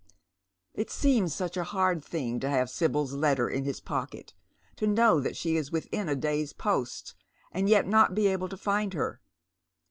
[0.73, 4.33] It seems such a hard thing to have Sibyl's letter in his pocket,
[4.77, 7.13] to know that she ia within a day's post,
[7.51, 9.21] and yet not be able to find her.